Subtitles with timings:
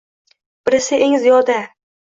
[0.65, 1.61] Birisi eng ziyoda.